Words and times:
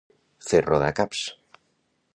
Fer 0.45 0.61
rodar 0.69 0.89
caps. 1.01 1.23